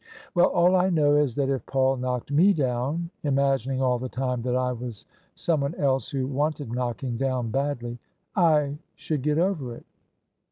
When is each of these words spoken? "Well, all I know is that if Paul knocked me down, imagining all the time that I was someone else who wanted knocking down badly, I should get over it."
"Well, 0.33 0.47
all 0.47 0.75
I 0.75 0.89
know 0.89 1.15
is 1.15 1.35
that 1.35 1.49
if 1.51 1.63
Paul 1.67 1.95
knocked 1.97 2.31
me 2.31 2.53
down, 2.53 3.11
imagining 3.23 3.83
all 3.83 3.99
the 3.99 4.09
time 4.09 4.41
that 4.41 4.55
I 4.55 4.71
was 4.71 5.05
someone 5.35 5.75
else 5.75 6.09
who 6.09 6.25
wanted 6.25 6.73
knocking 6.73 7.17
down 7.17 7.51
badly, 7.51 7.99
I 8.35 8.79
should 8.95 9.21
get 9.21 9.37
over 9.37 9.75
it." 9.75 9.85